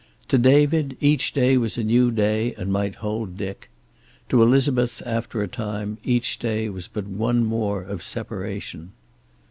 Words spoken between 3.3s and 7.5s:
Dick. To Elizabeth, after a time, each day was but one